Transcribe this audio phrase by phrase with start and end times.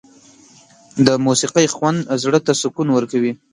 [1.05, 3.31] د موسيقۍ خوند زړه ته سکون ورکوي.